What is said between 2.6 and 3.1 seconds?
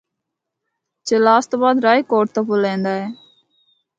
ایندا ہے۔